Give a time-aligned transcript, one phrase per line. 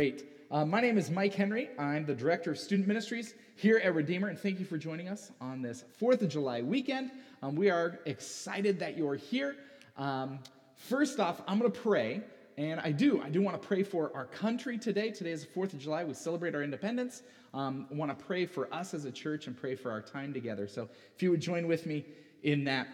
[0.00, 0.26] Great.
[0.52, 1.70] Uh, my name is Mike Henry.
[1.76, 5.32] I'm the Director of Student Ministries here at Redeemer, and thank you for joining us
[5.40, 7.10] on this 4th of July weekend.
[7.42, 9.56] Um, we are excited that you're here.
[9.96, 10.38] Um,
[10.76, 12.20] first off, I'm going to pray,
[12.56, 13.20] and I do.
[13.20, 15.10] I do want to pray for our country today.
[15.10, 16.04] Today is the 4th of July.
[16.04, 17.24] We celebrate our independence.
[17.52, 20.68] Um, want to pray for us as a church and pray for our time together.
[20.68, 22.06] So if you would join with me
[22.44, 22.86] in that.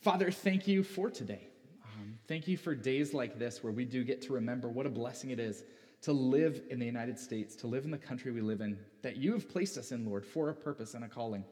[0.00, 1.46] Father, thank you for today.
[1.84, 4.90] Um, thank you for days like this where we do get to remember what a
[4.90, 5.62] blessing it is
[6.04, 9.16] to live in the United States, to live in the country we live in, that
[9.16, 11.44] you have placed us in, Lord, for a purpose and a calling.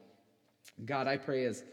[0.85, 1.63] God, I pray as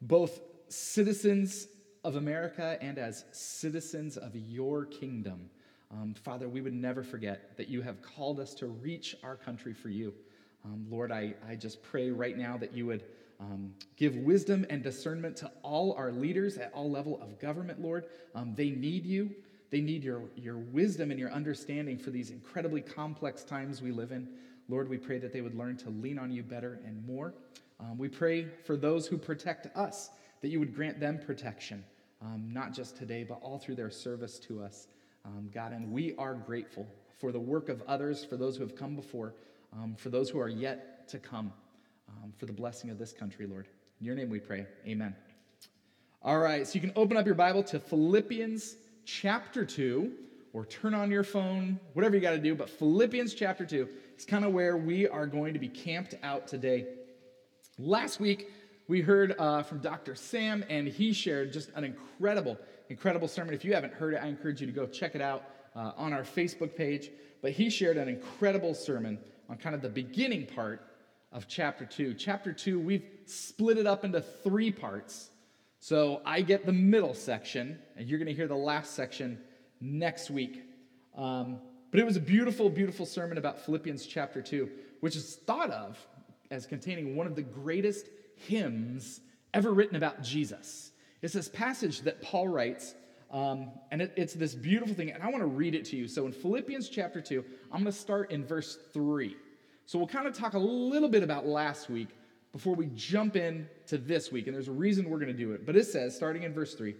[0.00, 1.68] both citizens
[2.04, 5.50] of America and as citizens of your kingdom,
[5.90, 9.74] um, Father, we would never forget that you have called us to reach our country
[9.74, 10.14] for you.
[10.64, 13.04] Um, Lord, I, I just pray right now that you would
[13.40, 18.06] um, give wisdom and discernment to all our leaders at all level of government, Lord.
[18.34, 19.34] Um, they need you.
[19.72, 24.12] They need your, your wisdom and your understanding for these incredibly complex times we live
[24.12, 24.28] in.
[24.68, 27.32] Lord, we pray that they would learn to lean on you better and more.
[27.80, 30.10] Um, we pray for those who protect us,
[30.42, 31.82] that you would grant them protection,
[32.20, 34.88] um, not just today, but all through their service to us.
[35.24, 36.86] Um, God, and we are grateful
[37.18, 39.34] for the work of others, for those who have come before,
[39.72, 41.50] um, for those who are yet to come,
[42.10, 43.68] um, for the blessing of this country, Lord.
[44.00, 44.66] In your name we pray.
[44.86, 45.16] Amen.
[46.20, 50.12] All right, so you can open up your Bible to Philippians chapter 2,
[50.52, 54.24] or turn on your phone, whatever you got to do, but Philippians chapter 2 is
[54.24, 56.86] kind of where we are going to be camped out today.
[57.78, 58.50] Last week,
[58.88, 60.14] we heard uh, from Dr.
[60.14, 62.58] Sam, and he shared just an incredible,
[62.90, 63.54] incredible sermon.
[63.54, 66.12] If you haven't heard it, I encourage you to go check it out uh, on
[66.12, 67.10] our Facebook page.
[67.40, 70.86] But he shared an incredible sermon on kind of the beginning part
[71.32, 72.14] of chapter 2.
[72.14, 75.30] Chapter 2, we've split it up into three parts.
[75.82, 79.40] So I get the middle section, and you're going to hear the last section
[79.80, 80.62] next week.
[81.16, 81.58] Um,
[81.90, 85.98] but it was a beautiful, beautiful sermon about Philippians chapter 2, which is thought of
[86.52, 89.22] as containing one of the greatest hymns
[89.54, 90.92] ever written about Jesus.
[91.20, 92.94] It's this passage that Paul writes,
[93.32, 96.06] um, and it, it's this beautiful thing, and I want to read it to you.
[96.06, 99.36] So in Philippians chapter 2, I'm going to start in verse 3.
[99.86, 102.10] So we'll kind of talk a little bit about last week,
[102.52, 105.52] before we jump in to this week, and there's a reason we're going to do
[105.52, 105.64] it.
[105.64, 106.94] But it says, starting in verse 3,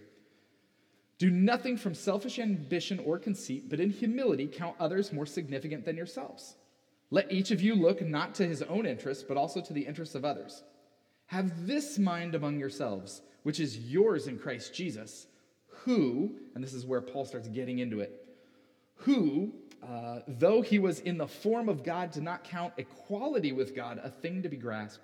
[1.19, 5.95] do nothing from selfish ambition or conceit, but in humility count others more significant than
[5.95, 6.55] yourselves.
[7.11, 10.15] Let each of you look not to his own interests, but also to the interests
[10.15, 10.63] of others.
[11.27, 15.27] Have this mind among yourselves, which is yours in Christ Jesus,
[15.67, 18.25] who, and this is where Paul starts getting into it,
[18.95, 19.53] who,
[19.87, 23.99] uh, though he was in the form of God, did not count equality with God
[24.03, 25.03] a thing to be grasped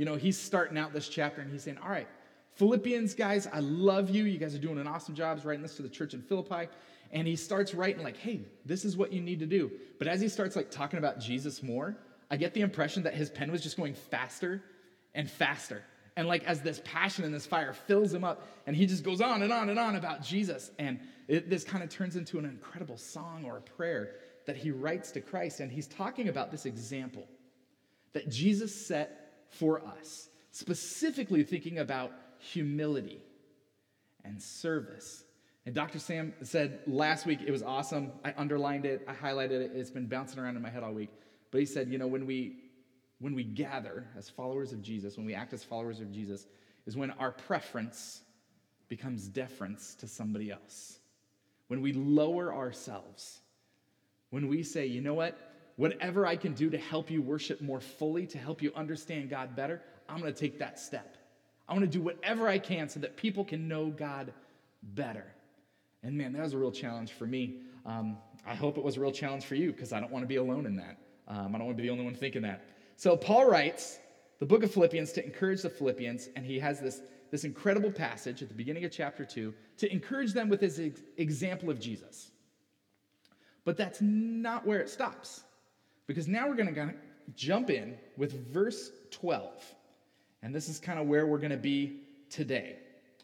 [0.00, 2.08] you know, he's starting out this chapter and he's saying, All right,
[2.54, 4.24] Philippians, guys, I love you.
[4.24, 5.38] You guys are doing an awesome job.
[5.44, 6.70] Writing this to the church in Philippi.
[7.12, 9.70] And he starts writing, like, hey, this is what you need to do.
[9.98, 11.98] But as he starts like talking about Jesus more,
[12.30, 14.62] I get the impression that his pen was just going faster
[15.14, 15.84] and faster.
[16.16, 19.20] And like as this passion and this fire fills him up, and he just goes
[19.20, 20.70] on and on and on about Jesus.
[20.78, 24.12] And it, this kind of turns into an incredible song or a prayer
[24.46, 25.60] that he writes to Christ.
[25.60, 27.28] And he's talking about this example
[28.14, 29.19] that Jesus set
[29.50, 33.22] for us, specifically thinking about humility
[34.24, 35.24] and service.
[35.66, 35.98] And Dr.
[35.98, 38.12] Sam said last week, it was awesome.
[38.24, 41.10] I underlined it, I highlighted it, it's been bouncing around in my head all week.
[41.50, 42.56] But he said, you know, when we
[43.18, 46.46] when we gather as followers of Jesus, when we act as followers of Jesus,
[46.86, 48.22] is when our preference
[48.88, 50.98] becomes deference to somebody else.
[51.68, 53.40] When we lower ourselves,
[54.30, 55.49] when we say, you know what,
[55.80, 59.56] Whatever I can do to help you worship more fully, to help you understand God
[59.56, 61.16] better, I'm going to take that step.
[61.66, 64.34] I want to do whatever I can so that people can know God
[64.82, 65.24] better.
[66.02, 67.62] And man, that was a real challenge for me.
[67.86, 70.26] Um, I hope it was a real challenge for you because I don't want to
[70.26, 70.98] be alone in that.
[71.26, 72.62] Um, I don't want to be the only one thinking that.
[72.96, 74.00] So Paul writes
[74.38, 77.00] the book of Philippians to encourage the Philippians, and he has this,
[77.30, 81.00] this incredible passage at the beginning of chapter 2 to encourage them with his ex-
[81.16, 82.32] example of Jesus.
[83.64, 85.44] But that's not where it stops.
[86.10, 86.94] Because now we're going to
[87.36, 89.62] jump in with verse 12.
[90.42, 92.78] And this is kind of where we're going to be today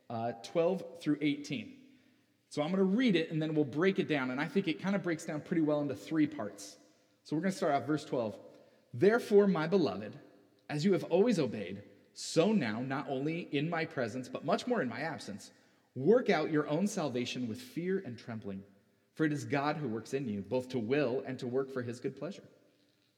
[0.09, 1.73] uh, 12 through 18.
[2.49, 4.31] So I'm going to read it and then we'll break it down.
[4.31, 6.77] And I think it kind of breaks down pretty well into three parts.
[7.25, 8.37] So we're going to start off verse 12.
[8.95, 10.17] Therefore, my beloved,
[10.71, 11.83] as you have always obeyed,
[12.15, 15.51] so now, not only in my presence, but much more in my absence,
[15.97, 18.63] work out your own salvation with fear and trembling.
[19.15, 21.83] For it is God who works in you, both to will and to work for
[21.83, 22.45] his good pleasure.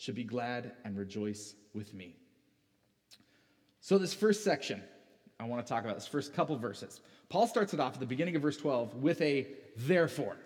[0.00, 2.16] should be glad and rejoice with me.
[3.80, 4.82] So, this first section,
[5.38, 7.02] I want to talk about this first couple verses.
[7.28, 10.38] Paul starts it off at the beginning of verse 12 with a therefore.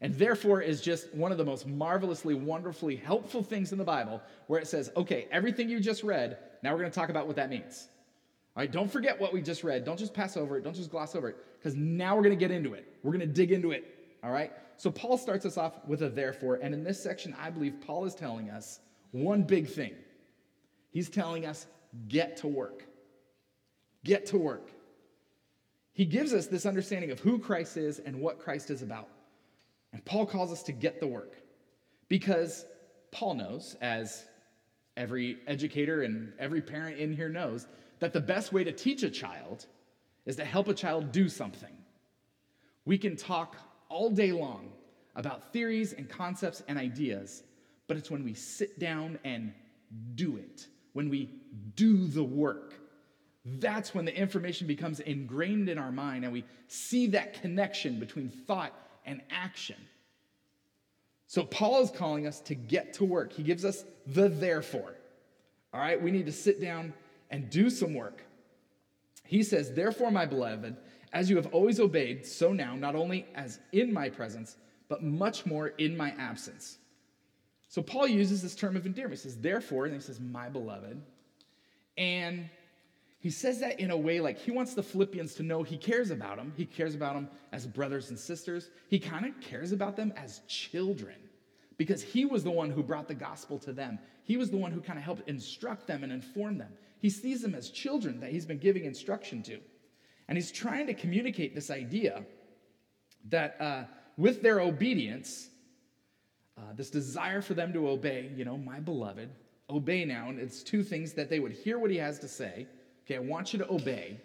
[0.00, 4.22] And therefore is just one of the most marvelously, wonderfully helpful things in the Bible
[4.46, 7.36] where it says, okay, everything you just read, now we're going to talk about what
[7.36, 7.88] that means.
[8.56, 9.84] All right, don't forget what we just read.
[9.84, 10.64] Don't just pass over it.
[10.64, 12.86] Don't just gloss over it, because now we're going to get into it.
[13.02, 13.84] We're going to dig into it.
[14.24, 14.52] All right?
[14.80, 16.54] So Paul starts us off with a therefore.
[16.62, 18.80] And in this section, I believe Paul is telling us
[19.10, 19.92] one big thing.
[20.90, 21.66] He's telling us
[22.08, 22.86] get to work.
[24.04, 24.70] Get to work.
[25.92, 29.10] He gives us this understanding of who Christ is and what Christ is about.
[29.92, 31.34] And Paul calls us to get the work
[32.08, 32.64] because
[33.10, 34.24] Paul knows, as
[34.96, 37.66] every educator and every parent in here knows,
[37.98, 39.66] that the best way to teach a child
[40.24, 41.76] is to help a child do something.
[42.86, 43.56] We can talk
[43.90, 44.70] all day long
[45.16, 47.42] about theories and concepts and ideas,
[47.88, 49.52] but it's when we sit down and
[50.14, 51.28] do it, when we
[51.74, 52.74] do the work,
[53.44, 58.28] that's when the information becomes ingrained in our mind and we see that connection between
[58.28, 58.72] thought
[59.04, 59.76] and action.
[61.26, 63.32] So, Paul is calling us to get to work.
[63.32, 64.96] He gives us the therefore.
[65.72, 66.92] All right, we need to sit down
[67.30, 68.24] and do some work.
[69.24, 70.76] He says, Therefore, my beloved,
[71.12, 74.56] as you have always obeyed, so now, not only as in my presence,
[74.88, 76.78] but much more in my absence.
[77.68, 79.20] So Paul uses this term of endearment.
[79.20, 81.00] He says, Therefore, and he says, My beloved.
[81.96, 82.48] And
[83.20, 86.10] he says that in a way like he wants the Philippians to know he cares
[86.10, 86.52] about them.
[86.56, 88.70] He cares about them as brothers and sisters.
[88.88, 91.16] He kind of cares about them as children
[91.76, 93.98] because he was the one who brought the gospel to them.
[94.24, 96.72] He was the one who kind of helped instruct them and inform them.
[97.00, 99.60] He sees them as children that he's been giving instruction to.
[100.30, 102.22] And he's trying to communicate this idea
[103.30, 103.82] that uh,
[104.16, 105.48] with their obedience,
[106.56, 109.28] uh, this desire for them to obey, you know, my beloved,
[109.68, 110.28] obey now.
[110.28, 112.68] And it's two things that they would hear what he has to say.
[113.04, 114.20] Okay, I want you to obey.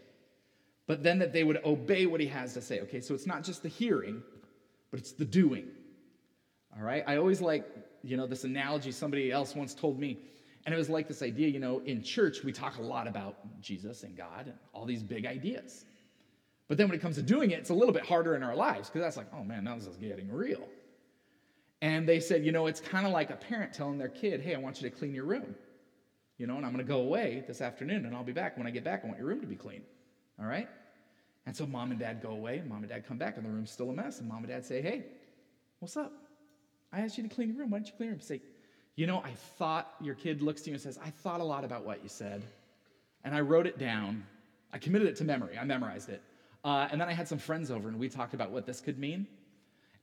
[0.85, 2.81] But then that they would obey what he has to say.
[2.81, 4.21] Okay, so it's not just the hearing,
[4.91, 5.65] but it's the doing.
[6.77, 7.65] All right, I always like,
[8.03, 10.19] you know, this analogy somebody else once told me.
[10.67, 13.59] And it was like this idea, you know, in church, we talk a lot about
[13.59, 15.85] Jesus and God and all these big ideas.
[16.67, 18.55] But then when it comes to doing it, it's a little bit harder in our
[18.55, 20.67] lives because that's like, oh man, now this is getting real.
[21.81, 24.55] And they said, you know, it's kind of like a parent telling their kid, hey,
[24.55, 25.55] I want you to clean your room.
[26.37, 28.57] You know, and I'm going to go away this afternoon and I'll be back.
[28.57, 29.83] When I get back, I want your room to be clean.
[30.39, 30.67] All right?
[31.45, 33.49] And so mom and dad go away, and mom and dad come back, and the
[33.49, 34.19] room's still a mess.
[34.19, 35.05] And mom and dad say, hey,
[35.79, 36.11] what's up?
[36.91, 37.69] I asked you to clean your room.
[37.69, 38.21] Why don't you clean your room?
[38.21, 38.41] Say,
[38.95, 41.63] you know, I thought, your kid looks to you and says, I thought a lot
[41.63, 42.41] about what you said,
[43.23, 44.25] and I wrote it down.
[44.73, 46.21] I committed it to memory, I memorized it.
[46.65, 48.97] Uh, and then I had some friends over, and we talked about what this could
[48.97, 49.27] mean.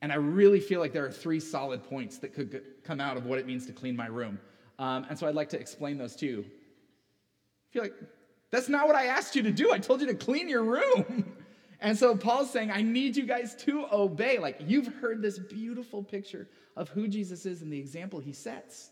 [0.01, 3.27] And I really feel like there are three solid points that could come out of
[3.27, 4.39] what it means to clean my room.
[4.79, 6.45] Um, and so I'd like to explain those to you.
[6.45, 7.95] I feel like
[8.53, 9.73] that's not what I asked you to do.
[9.73, 11.37] I told you to clean your room.
[11.81, 14.39] and so Paul's saying, I need you guys to obey.
[14.39, 18.91] Like you've heard this beautiful picture of who Jesus is and the example he sets.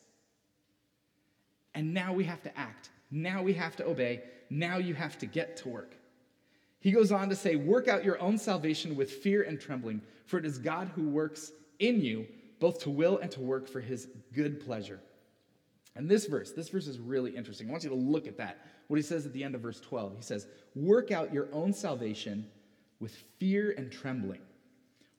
[1.75, 2.91] And now we have to act.
[3.13, 4.23] Now we have to obey.
[4.49, 5.95] Now you have to get to work.
[6.81, 10.39] He goes on to say, Work out your own salvation with fear and trembling, for
[10.39, 12.27] it is God who works in you,
[12.59, 15.01] both to will and to work for his good pleasure.
[15.97, 17.69] And this verse, this verse is really interesting.
[17.69, 18.59] I want you to look at that.
[18.89, 20.17] What he says at the end of verse 12.
[20.17, 22.47] He says, Work out your own salvation
[23.01, 24.41] with fear and trembling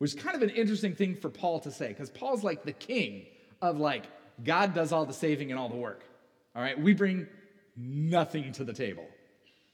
[0.02, 2.74] which is kind of an interesting thing for Paul to say, because Paul's like the
[2.74, 3.28] king
[3.62, 4.06] of like,
[4.44, 6.04] God does all the saving and all the work.
[6.56, 7.28] All right, we bring
[7.78, 9.06] nothing to the table.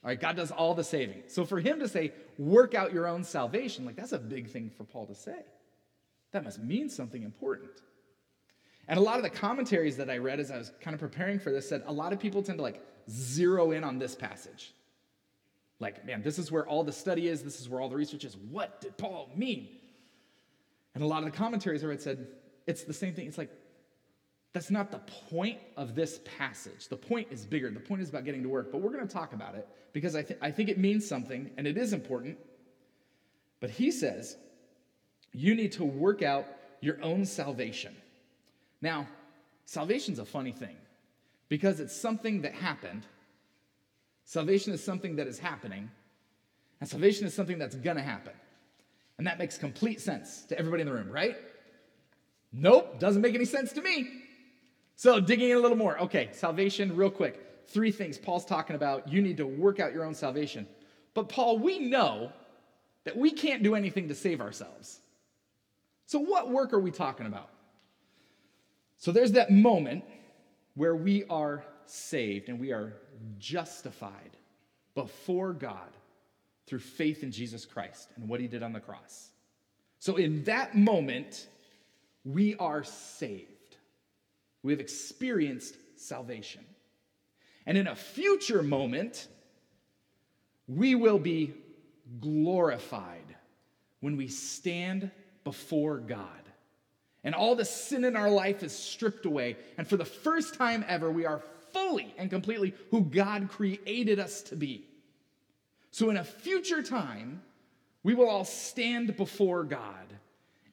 [0.04, 1.24] All right, God does all the saving.
[1.26, 4.70] So for him to say, work out your own salvation, like that's a big thing
[4.70, 5.40] for Paul to say.
[6.32, 7.70] That must mean something important.
[8.86, 11.38] And a lot of the commentaries that I read as I was kind of preparing
[11.38, 14.72] for this said a lot of people tend to like zero in on this passage.
[15.80, 18.24] Like, man, this is where all the study is, this is where all the research
[18.24, 18.36] is.
[18.36, 19.68] What did Paul mean?
[20.94, 22.26] And a lot of the commentaries I read said
[22.66, 23.26] it's the same thing.
[23.26, 23.50] It's like,
[24.52, 24.98] That's not the
[25.30, 26.88] point of this passage.
[26.88, 27.70] The point is bigger.
[27.70, 30.16] The point is about getting to work, but we're going to talk about it because
[30.16, 32.38] I, th- I think it means something and it is important.
[33.60, 34.36] But he says,
[35.32, 36.46] you need to work out
[36.80, 37.94] your own salvation.
[38.80, 39.06] Now,
[39.64, 40.76] salvation's a funny thing
[41.48, 43.04] because it's something that happened.
[44.24, 45.90] Salvation is something that is happening,
[46.80, 48.34] and salvation is something that's gonna happen.
[49.16, 51.36] And that makes complete sense to everybody in the room, right?
[52.52, 54.08] Nope, doesn't make any sense to me.
[54.98, 55.96] So, digging in a little more.
[56.00, 57.40] Okay, salvation, real quick.
[57.68, 59.06] Three things Paul's talking about.
[59.08, 60.66] You need to work out your own salvation.
[61.14, 62.32] But, Paul, we know
[63.04, 64.98] that we can't do anything to save ourselves.
[66.06, 67.48] So, what work are we talking about?
[68.96, 70.02] So, there's that moment
[70.74, 72.94] where we are saved and we are
[73.38, 74.36] justified
[74.96, 75.96] before God
[76.66, 79.28] through faith in Jesus Christ and what he did on the cross.
[80.00, 81.46] So, in that moment,
[82.24, 83.57] we are saved.
[84.62, 86.64] We have experienced salvation.
[87.66, 89.28] And in a future moment,
[90.66, 91.54] we will be
[92.20, 93.36] glorified
[94.00, 95.10] when we stand
[95.44, 96.26] before God.
[97.24, 99.56] And all the sin in our life is stripped away.
[99.76, 104.42] And for the first time ever, we are fully and completely who God created us
[104.42, 104.84] to be.
[105.90, 107.42] So, in a future time,
[108.02, 110.06] we will all stand before God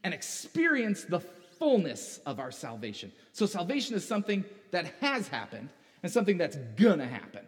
[0.03, 1.19] and experience the
[1.59, 3.11] fullness of our salvation.
[3.31, 5.69] So, salvation is something that has happened
[6.03, 7.45] and something that's gonna happen.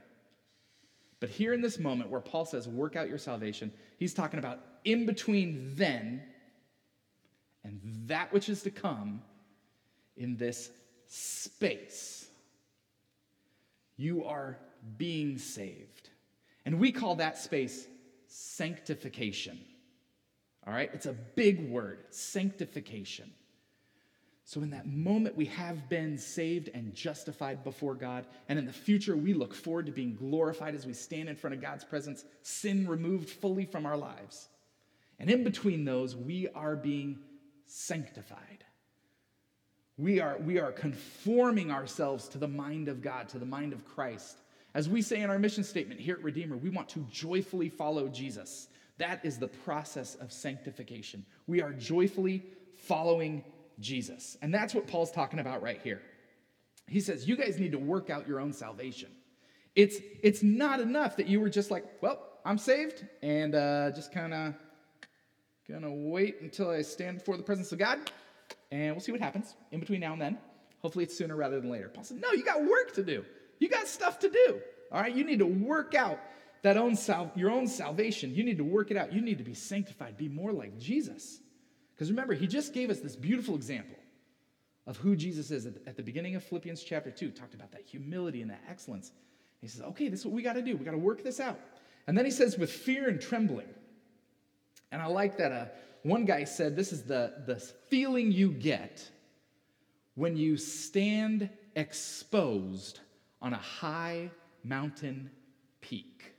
[1.19, 4.59] But here in this moment where Paul says, work out your salvation, he's talking about
[4.83, 6.21] in between then
[7.63, 9.21] and that which is to come
[10.15, 10.69] in this
[11.07, 12.27] space.
[13.97, 14.57] You are
[14.97, 16.09] being saved.
[16.65, 17.87] And we call that space
[18.27, 19.59] sanctification.
[20.65, 20.89] All right?
[20.93, 23.31] It's a big word, sanctification.
[24.47, 28.25] So, in that moment, we have been saved and justified before God.
[28.47, 31.53] And in the future, we look forward to being glorified as we stand in front
[31.53, 34.47] of God's presence, sin removed fully from our lives.
[35.19, 37.19] And in between those, we are being
[37.65, 38.63] sanctified.
[39.97, 43.83] We are, we are conforming ourselves to the mind of God, to the mind of
[43.83, 44.37] Christ.
[44.73, 48.07] As we say in our mission statement here at Redeemer, we want to joyfully follow
[48.07, 48.69] Jesus.
[48.97, 51.25] That is the process of sanctification.
[51.47, 52.45] We are joyfully
[52.77, 53.43] following
[53.79, 54.37] Jesus.
[54.41, 56.01] And that's what Paul's talking about right here.
[56.87, 59.09] He says, You guys need to work out your own salvation.
[59.75, 64.13] It's, it's not enough that you were just like, Well, I'm saved, and uh, just
[64.13, 64.53] kind of
[65.69, 67.99] gonna wait until I stand before the presence of God,
[68.71, 70.37] and we'll see what happens in between now and then.
[70.79, 71.89] Hopefully, it's sooner rather than later.
[71.89, 73.25] Paul said, No, you got work to do.
[73.59, 74.61] You got stuff to do.
[74.91, 76.19] All right, you need to work out
[76.61, 78.33] that own sal- your own salvation.
[78.33, 79.11] You need to work it out.
[79.11, 81.39] You need to be sanctified, be more like Jesus.
[81.97, 83.95] Because remember, he just gave us this beautiful example
[84.85, 88.43] of who Jesus is at the beginning of Philippians chapter 2, talked about that humility
[88.43, 89.11] and that excellence.
[89.61, 90.77] He says, okay, this is what we got to do.
[90.77, 91.59] We got to work this out.
[92.05, 93.67] And then he says, with fear and trembling.
[94.91, 95.65] And I like that uh,
[96.03, 99.09] one guy said, this is the, the feeling you get
[100.13, 102.99] when you stand exposed
[103.41, 104.29] on a high
[104.63, 105.31] mountain
[105.81, 106.33] peak.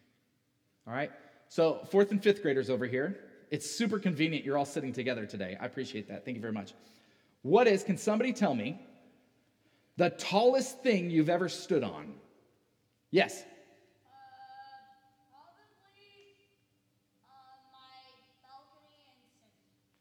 [0.87, 1.11] All right?
[1.49, 3.19] So, fourth and fifth graders over here,
[3.51, 5.57] it's super convenient you're all sitting together today.
[5.61, 6.25] I appreciate that.
[6.25, 6.75] Thank you very much.
[7.43, 8.81] What is, can somebody tell me,
[9.97, 12.15] the tallest thing you've ever stood on?
[13.11, 13.43] Yes.
[13.43, 13.45] Uh,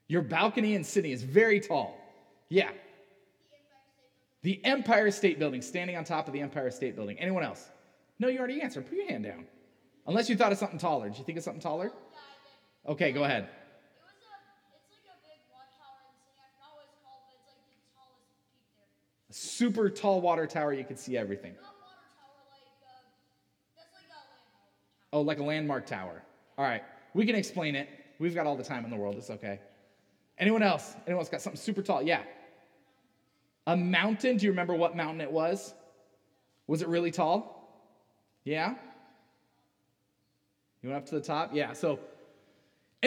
[0.08, 1.98] Your balcony in Sydney is very tall.
[2.50, 2.70] Yeah.
[4.44, 7.20] The Empire State Building, standing on top of the Empire State Building.
[7.20, 7.68] Anyone else?
[8.20, 8.88] No, you already answered.
[8.88, 9.46] Put your hand down.
[10.06, 11.10] Unless you thought of something taller.
[11.10, 11.92] Did you think of something taller?
[12.88, 13.44] Okay, go ahead.
[13.44, 13.52] A, it's
[14.92, 16.40] like a big watchtower in the city.
[16.40, 19.30] I forgot what it's called, but it's like the tallest peak there.
[19.30, 21.54] A super tall water tower, you could see everything.
[21.56, 21.64] Tower,
[22.54, 25.20] like, uh, like.
[25.20, 26.24] Oh, like a landmark tower.
[26.58, 27.90] All right, we can explain it.
[28.20, 29.16] We've got all the time in the world.
[29.16, 29.60] It's okay.
[30.40, 30.96] Anyone else?
[31.06, 32.02] Anyone else got something super tall?
[32.02, 32.22] Yeah.
[33.68, 34.38] A mountain.
[34.38, 35.74] Do you remember what mountain it was?
[36.68, 37.54] Was it really tall?
[38.44, 38.76] Yeah?
[40.82, 41.52] You went up to the top?
[41.54, 41.74] Yeah.
[41.74, 42.00] So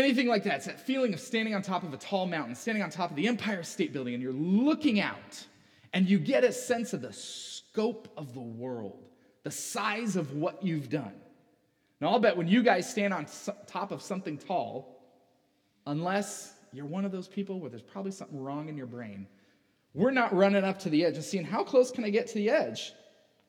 [0.01, 0.57] anything like that.
[0.57, 3.17] It's that feeling of standing on top of a tall mountain, standing on top of
[3.17, 5.47] the Empire State Building, and you're looking out
[5.93, 9.05] and you get a sense of the scope of the world,
[9.43, 11.15] the size of what you've done.
[12.01, 13.27] Now, I'll bet when you guys stand on
[13.67, 15.03] top of something tall,
[15.87, 19.27] unless you're one of those people where there's probably something wrong in your brain,
[19.93, 22.35] we're not running up to the edge and seeing how close can I get to
[22.35, 22.93] the edge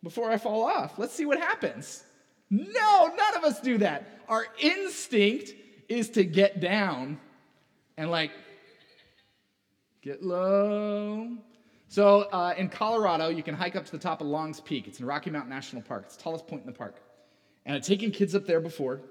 [0.04, 0.98] before I fall off.
[0.98, 2.04] Let's see what happens.
[2.50, 4.22] No, none of us do that.
[4.28, 5.54] Our instinct
[5.92, 7.20] is to get down
[7.98, 8.32] and like
[10.02, 11.38] get low.
[11.88, 14.88] So uh, in Colorado, you can hike up to the top of Long's Peak.
[14.88, 16.04] It's in Rocky Mountain National Park.
[16.06, 16.96] It's the tallest point in the park.
[17.66, 19.02] And I've taken kids up there before.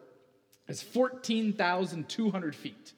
[0.67, 2.93] It's 14,200 feet.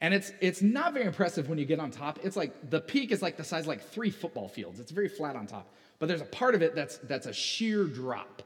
[0.00, 2.18] And it's, it's not very impressive when you get on top.
[2.22, 4.80] It's like the peak is like the size of like three football fields.
[4.80, 5.72] It's very flat on top.
[5.98, 8.42] But there's a part of it that's, that's a sheer drop.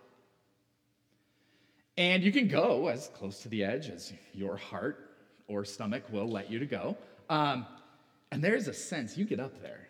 [1.97, 5.11] And you can go as close to the edge as your heart
[5.49, 6.97] or stomach will let you to go.
[7.29, 7.67] Um,
[8.31, 9.89] and there's a sense, you get up there,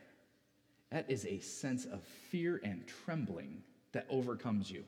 [0.91, 4.85] that is a sense of fear and trembling that overcomes you.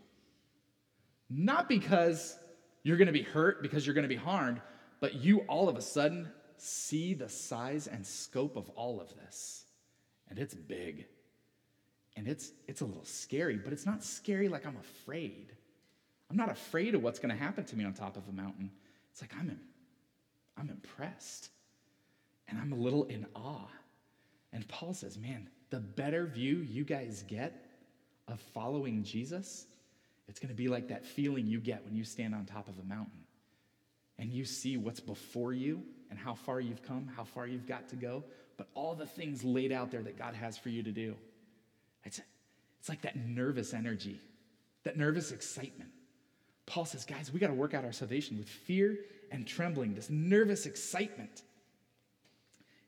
[1.28, 2.36] Not because
[2.82, 4.60] you're gonna be hurt, because you're gonna be harmed,
[5.00, 9.64] but you all of a sudden see the size and scope of all of this.
[10.28, 11.06] And it's big.
[12.16, 15.52] And it's, it's a little scary, but it's not scary like I'm afraid.
[16.32, 18.70] I'm not afraid of what's going to happen to me on top of a mountain.
[19.10, 19.60] It's like I'm,
[20.56, 21.50] I'm impressed
[22.48, 23.68] and I'm a little in awe.
[24.54, 27.66] And Paul says, man, the better view you guys get
[28.28, 29.66] of following Jesus,
[30.26, 32.78] it's going to be like that feeling you get when you stand on top of
[32.78, 33.24] a mountain
[34.18, 37.90] and you see what's before you and how far you've come, how far you've got
[37.90, 38.24] to go,
[38.56, 41.14] but all the things laid out there that God has for you to do.
[42.04, 42.22] It's,
[42.80, 44.18] it's like that nervous energy,
[44.84, 45.90] that nervous excitement.
[46.66, 48.98] Paul says, guys, we got to work out our salvation with fear
[49.30, 51.42] and trembling, this nervous excitement.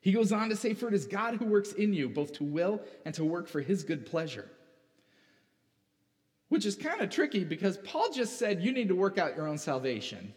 [0.05, 2.43] He goes on to say, For it is God who works in you, both to
[2.43, 4.47] will and to work for his good pleasure.
[6.49, 9.47] Which is kind of tricky because Paul just said you need to work out your
[9.47, 10.31] own salvation.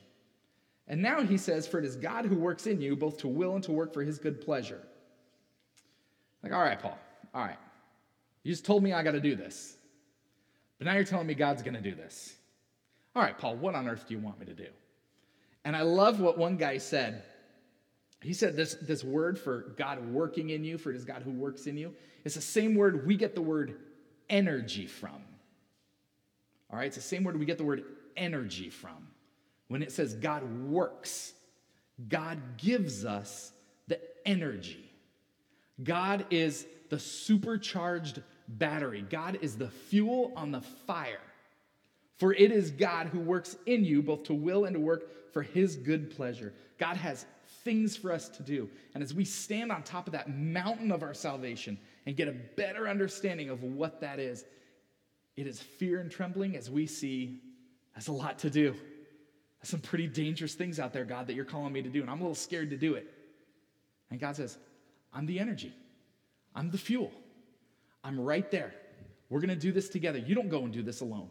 [0.87, 3.55] And now he says, For it is God who works in you, both to will
[3.55, 4.81] and to work for his good pleasure.
[6.43, 6.99] Like, all right, Paul,
[7.35, 7.59] all right.
[8.45, 9.77] You just told me I got to do this.
[10.79, 12.38] But now you're telling me God's going to do this.
[13.19, 14.69] All right, Paul, what on earth do you want me to do?
[15.65, 17.25] And I love what one guy said.
[18.23, 21.33] He said this, this word for God working in you, for it is God who
[21.33, 21.93] works in you,
[22.25, 23.81] it's the same word we get the word
[24.31, 25.21] energy from.
[26.71, 27.83] All right, it's the same word we get the word
[28.17, 29.09] energy from.
[29.67, 31.33] When it says God works,
[32.09, 33.51] God gives us
[33.89, 34.93] the energy.
[35.83, 41.19] God is the supercharged battery, God is the fuel on the fire.
[42.19, 45.43] For it is God who works in you both to will and to work for
[45.43, 46.53] his good pleasure.
[46.79, 47.27] God has
[47.65, 48.69] things for us to do.
[48.95, 52.33] And as we stand on top of that mountain of our salvation and get a
[52.33, 54.45] better understanding of what that is,
[55.37, 57.41] it is fear and trembling as we see
[57.95, 58.73] that's a lot to do.
[58.73, 62.01] There's some pretty dangerous things out there, God, that you're calling me to do.
[62.01, 63.13] And I'm a little scared to do it.
[64.11, 64.57] And God says,
[65.13, 65.73] I'm the energy,
[66.55, 67.13] I'm the fuel.
[68.05, 68.73] I'm right there.
[69.29, 70.19] We're going to do this together.
[70.19, 71.29] You don't go and do this alone.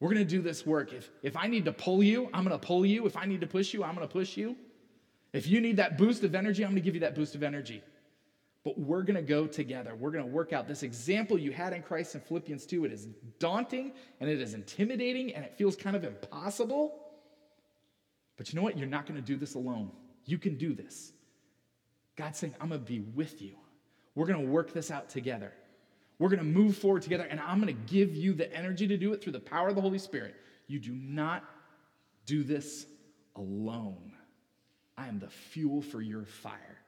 [0.00, 0.92] We're going to do this work.
[0.92, 3.06] If, if I need to pull you, I'm going to pull you.
[3.06, 4.56] If I need to push you, I'm going to push you.
[5.32, 7.42] If you need that boost of energy, I'm going to give you that boost of
[7.42, 7.82] energy.
[8.64, 9.94] But we're going to go together.
[9.94, 12.84] We're going to work out this example you had in Christ in Philippians 2.
[12.84, 13.06] It is
[13.38, 16.98] daunting and it is intimidating and it feels kind of impossible.
[18.36, 18.76] But you know what?
[18.76, 19.92] You're not going to do this alone.
[20.24, 21.12] You can do this.
[22.16, 23.54] God's saying, I'm going to be with you.
[24.14, 25.52] We're going to work this out together.
[26.18, 28.96] We're going to move forward together, and I'm going to give you the energy to
[28.96, 30.34] do it through the power of the Holy Spirit.
[30.66, 31.44] You do not
[32.24, 32.86] do this
[33.36, 34.12] alone.
[34.96, 36.78] I am the fuel for your fire.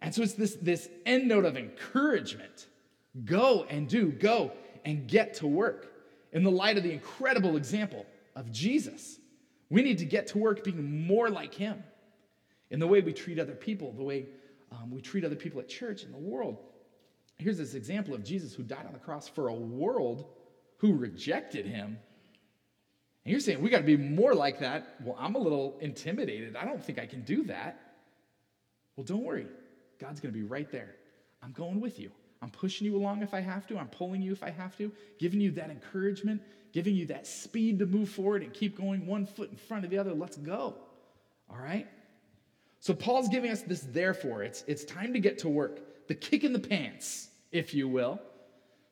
[0.00, 2.68] And so it's this, this end note of encouragement
[3.24, 4.52] go and do, go
[4.84, 5.92] and get to work.
[6.32, 8.06] In the light of the incredible example
[8.36, 9.18] of Jesus,
[9.70, 11.82] we need to get to work being more like him
[12.70, 14.26] in the way we treat other people, the way
[14.70, 16.58] um, we treat other people at church, in the world.
[17.38, 20.26] Here's this example of Jesus who died on the cross for a world
[20.78, 21.98] who rejected him.
[23.24, 24.96] And you're saying we got to be more like that.
[25.04, 26.56] Well, I'm a little intimidated.
[26.56, 27.80] I don't think I can do that.
[28.96, 29.46] Well, don't worry.
[30.00, 30.96] God's going to be right there.
[31.42, 32.10] I'm going with you.
[32.42, 33.78] I'm pushing you along if I have to.
[33.78, 37.78] I'm pulling you if I have to, giving you that encouragement, giving you that speed
[37.80, 40.12] to move forward and keep going one foot in front of the other.
[40.12, 40.74] Let's go.
[41.50, 41.86] All right?
[42.80, 44.42] So Paul's giving us this therefore.
[44.42, 48.20] It's, it's time to get to work the kick in the pants, if you will.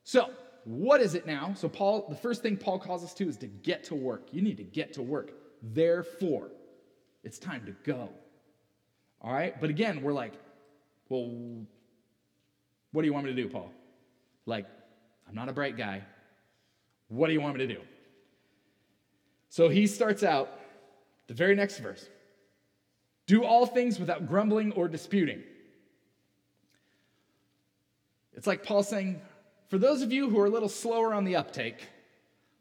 [0.04, 0.30] So,
[0.64, 1.54] what is it now?
[1.56, 4.28] So, Paul, the first thing Paul calls us to is to get to work.
[4.32, 5.32] You need to get to work.
[5.62, 6.48] Therefore,
[7.24, 8.10] it's time to go.
[9.20, 9.60] All right?
[9.60, 10.34] But again, we're like,
[11.08, 11.30] well,
[12.92, 13.72] what do you want me to do, Paul?
[14.44, 14.66] Like,
[15.28, 16.02] I'm not a bright guy.
[17.08, 17.80] What do you want me to do?
[19.48, 20.50] So he starts out
[21.26, 22.08] the very next verse
[23.26, 25.42] do all things without grumbling or disputing.
[28.36, 29.20] It's like Paul saying,
[29.68, 31.82] for those of you who are a little slower on the uptake,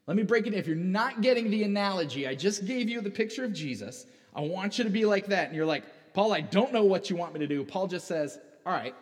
[0.08, 0.54] let me break it.
[0.54, 4.06] If you're not getting the analogy, I just gave you the picture of Jesus.
[4.36, 5.48] I want you to be like that.
[5.48, 5.84] And you're like,
[6.14, 7.64] Paul, I don't know what you want me to do.
[7.64, 8.96] Paul just says, All right,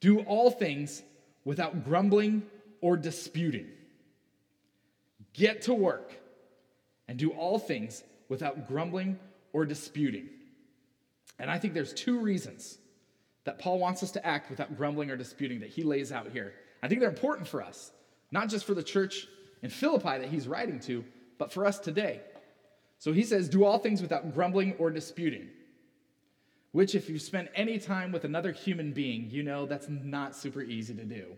[0.00, 1.02] Do all things
[1.44, 2.42] without grumbling
[2.80, 3.68] or disputing.
[5.32, 6.12] Get to work
[7.08, 9.18] and do all things without grumbling
[9.52, 10.28] or disputing.
[11.38, 12.78] And I think there's two reasons
[13.44, 16.54] that Paul wants us to act without grumbling or disputing that he lays out here.
[16.82, 17.92] I think they're important for us,
[18.30, 19.26] not just for the church
[19.62, 21.04] in Philippi that he's writing to,
[21.38, 22.20] but for us today.
[22.98, 25.48] So he says, Do all things without grumbling or disputing,
[26.72, 30.62] which, if you spend any time with another human being, you know that's not super
[30.62, 31.36] easy to do.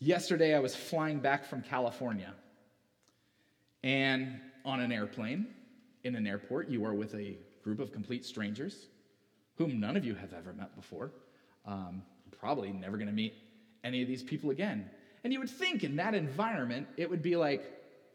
[0.00, 2.32] Yesterday, I was flying back from California,
[3.82, 5.48] and on an airplane,
[6.04, 8.86] in an airport, you are with a group of complete strangers
[9.58, 11.12] whom none of you have ever met before.
[11.66, 12.02] Um,
[12.38, 13.34] probably never going to meet
[13.84, 14.88] any of these people again.
[15.24, 17.64] And you would think in that environment, it would be like,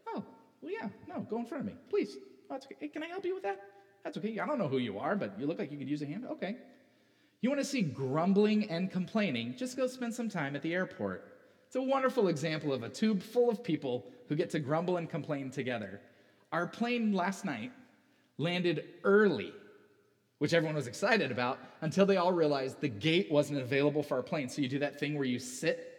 [0.08, 0.24] oh,
[0.62, 2.16] well, yeah, no, go in front of me, please.
[2.50, 2.74] Oh, okay.
[2.80, 3.60] Hey, can I help you with that?
[4.02, 4.38] That's okay.
[4.38, 6.24] I don't know who you are, but you look like you could use a hand.
[6.30, 6.56] Okay.
[7.42, 9.54] You want to see grumbling and complaining?
[9.56, 11.30] Just go spend some time at the airport.
[11.66, 15.10] It's a wonderful example of a tube full of people who get to grumble and
[15.10, 16.00] complain together.
[16.52, 17.72] Our plane last night
[18.38, 19.52] landed early,
[20.38, 24.22] which everyone was excited about, until they all realized the gate wasn't available for our
[24.22, 24.48] plane.
[24.48, 25.92] So you do that thing where you sit,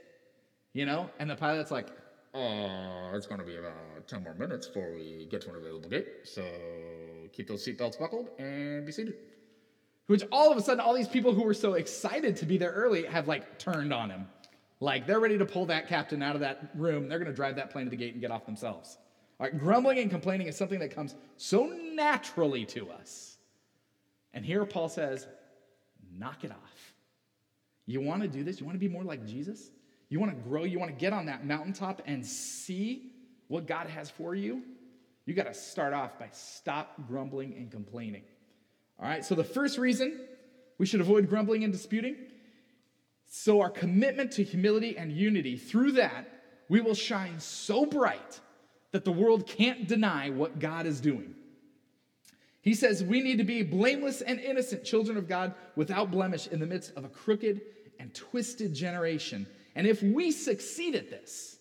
[0.73, 1.87] you know, and the pilot's like,
[2.33, 5.89] oh, it's going to be about 10 more minutes before we get to an available
[5.89, 6.07] gate.
[6.23, 6.43] So
[7.33, 9.15] keep those seatbelts buckled and be seated.
[10.07, 12.71] Which all of a sudden, all these people who were so excited to be there
[12.71, 14.27] early have like turned on him.
[14.79, 17.07] Like they're ready to pull that captain out of that room.
[17.07, 18.97] They're going to drive that plane to the gate and get off themselves.
[19.39, 23.34] All right, grumbling and complaining is something that comes so naturally to us.
[24.35, 25.25] And here Paul says,
[26.15, 26.93] knock it off.
[27.87, 28.59] You want to do this?
[28.59, 29.71] You want to be more like Jesus?
[30.09, 30.63] You want to grow?
[30.63, 33.11] You want to get on that mountaintop and see
[33.47, 34.61] what God has for you?
[35.25, 38.21] You got to start off by stop grumbling and complaining.
[38.99, 40.19] All right, so the first reason
[40.77, 42.15] we should avoid grumbling and disputing
[43.27, 46.27] so our commitment to humility and unity, through that,
[46.69, 48.39] we will shine so bright
[48.91, 51.35] that the world can't deny what God is doing.
[52.65, 56.59] He says we need to be blameless and innocent children of God without blemish in
[56.59, 57.61] the midst of a crooked
[57.99, 59.45] and twisted generation.
[59.75, 61.59] And if we succeed at this,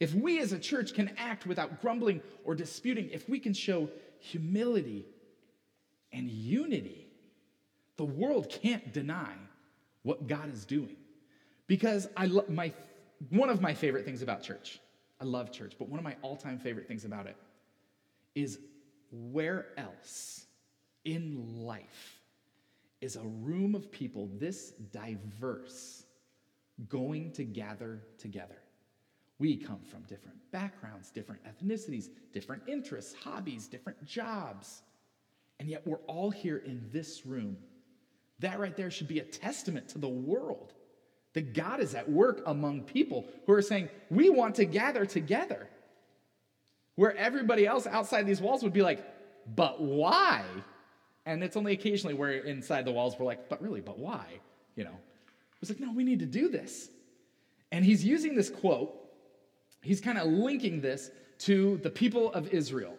[0.00, 3.90] if we as a church can act without grumbling or disputing, if we can show
[4.18, 5.04] humility
[6.12, 7.06] and unity,
[7.98, 9.34] the world can't deny
[10.02, 10.96] what God is doing.
[11.66, 12.72] Because I lo- my
[13.28, 14.80] one of my favorite things about church
[15.20, 17.36] I love church, but one of my all time favorite things about it
[18.34, 18.58] is
[19.12, 20.46] where else
[21.04, 22.18] in life
[23.00, 26.04] is a room of people this diverse
[26.88, 28.56] going to gather together?
[29.38, 34.82] We come from different backgrounds, different ethnicities, different interests, hobbies, different jobs.
[35.58, 37.56] And yet we're all here in this room.
[38.38, 40.72] That right there should be a testament to the world
[41.34, 45.68] that God is at work among people who are saying, We want to gather together.
[47.02, 49.04] Where everybody else outside these walls would be like,
[49.56, 50.44] But why?
[51.26, 54.38] And it's only occasionally where inside the walls we're like, But really, but why?
[54.76, 54.96] You know,
[55.60, 56.90] it's like, No, we need to do this.
[57.72, 58.94] And he's using this quote,
[59.82, 62.94] he's kind of linking this to the people of Israel.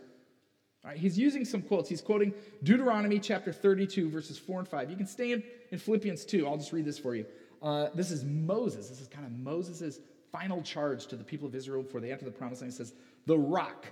[0.84, 1.88] All right, he's using some quotes.
[1.88, 4.90] He's quoting Deuteronomy chapter 32, verses 4 and 5.
[4.90, 6.46] You can stay in, in Philippians 2.
[6.46, 7.26] I'll just read this for you.
[7.62, 8.90] Uh, this is Moses.
[8.90, 12.26] This is kind of Moses' final charge to the people of Israel before they enter
[12.26, 12.74] the promised land.
[12.74, 12.92] He says,
[13.26, 13.88] The rock,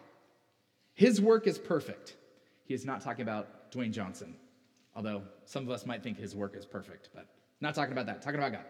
[0.93, 2.15] his work is perfect.
[2.65, 4.35] He is not talking about Dwayne Johnson,
[4.95, 7.27] although some of us might think his work is perfect, but
[7.61, 8.21] not talking about that.
[8.21, 8.65] Talking about God.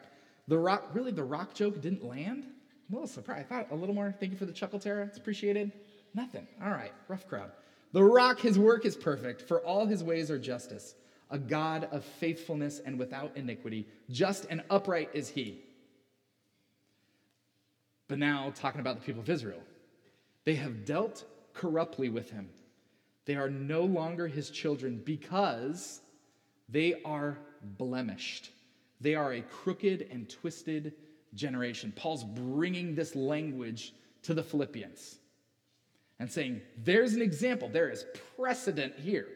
[0.47, 2.45] The rock, really, the rock joke didn't land?
[2.45, 3.45] I'm a little surprised.
[3.51, 4.13] I thought a little more.
[4.19, 5.05] Thank you for the chuckle, Tara.
[5.05, 5.71] It's appreciated.
[6.13, 6.47] Nothing.
[6.63, 7.51] All right, rough crowd.
[7.93, 10.95] The rock, his work is perfect, for all his ways are justice
[11.31, 13.87] a God of faithfulness and without iniquity.
[14.09, 15.61] Just and upright is he.
[18.09, 19.61] But now, talking about the people of Israel,
[20.45, 22.49] they have dealt corruptly with him.
[23.25, 26.01] They are no longer his children because
[26.69, 28.51] they are blemished.
[28.99, 30.93] They are a crooked and twisted
[31.33, 31.93] generation.
[31.95, 35.17] Paul's bringing this language to the Philippians
[36.19, 39.27] and saying, There's an example, there is precedent here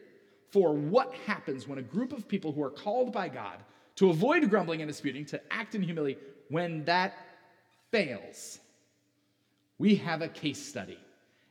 [0.50, 3.58] for what happens when a group of people who are called by God
[3.96, 7.14] to avoid grumbling and disputing, to act in humility, when that
[7.90, 8.58] fails.
[9.78, 10.98] We have a case study,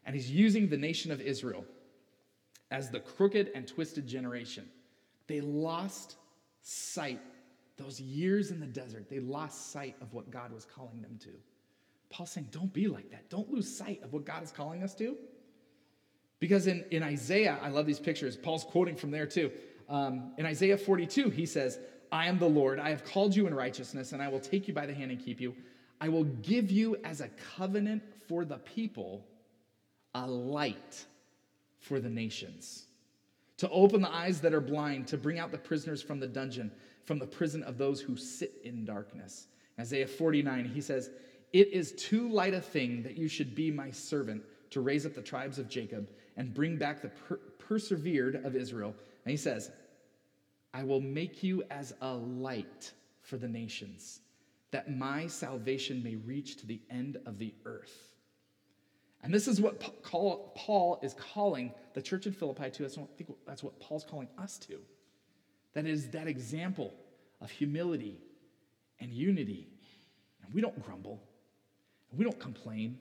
[0.05, 1.65] and he's using the nation of Israel
[2.71, 4.67] as the crooked and twisted generation.
[5.27, 6.15] They lost
[6.61, 7.19] sight,
[7.77, 11.29] those years in the desert, they lost sight of what God was calling them to.
[12.09, 13.29] Paul's saying, don't be like that.
[13.29, 15.17] Don't lose sight of what God is calling us to.
[16.39, 18.38] Because in, in Isaiah, I love these pictures.
[18.38, 19.51] Paul's quoting from there too.
[19.89, 21.79] Um, in Isaiah 42, he says,
[22.11, 22.79] I am the Lord.
[22.79, 25.19] I have called you in righteousness, and I will take you by the hand and
[25.19, 25.55] keep you.
[25.99, 29.25] I will give you as a covenant for the people,
[30.13, 31.05] a light
[31.79, 32.85] for the nations,
[33.57, 36.71] to open the eyes that are blind, to bring out the prisoners from the dungeon,
[37.03, 39.47] from the prison of those who sit in darkness.
[39.79, 41.09] Isaiah 49, he says,
[41.53, 45.13] It is too light a thing that you should be my servant to raise up
[45.13, 48.93] the tribes of Jacob and bring back the per- persevered of Israel.
[49.23, 49.71] And he says,
[50.73, 54.19] I will make you as a light for the nations,
[54.71, 58.14] that my salvation may reach to the end of the earth.
[59.25, 62.85] And this is what Paul is calling the church in Philippi to.
[62.85, 64.77] I think that's what Paul's calling us to.
[65.73, 66.93] That is that example
[67.41, 68.19] of humility
[68.99, 69.67] and unity.
[70.43, 71.23] And we don't grumble,
[72.15, 72.99] we don't complain.